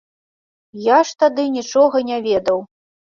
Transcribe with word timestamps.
Я 0.85 0.97
ж 1.09 1.13
тады 1.25 1.45
нічога 1.59 2.03
не 2.11 2.17
ведаў. 2.29 2.59